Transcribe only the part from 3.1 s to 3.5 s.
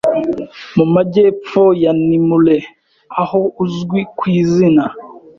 aho